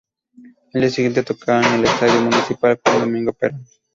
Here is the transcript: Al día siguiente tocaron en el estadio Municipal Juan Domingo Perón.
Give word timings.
Al 0.73 0.81
día 0.81 0.89
siguiente 0.89 1.21
tocaron 1.21 1.63
en 1.73 1.79
el 1.81 1.85
estadio 1.85 2.21
Municipal 2.21 2.81
Juan 2.83 3.01
Domingo 3.01 3.33
Perón. 3.33 3.67